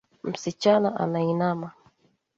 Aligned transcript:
Msichana 0.23 0.95
anainama 0.95 1.71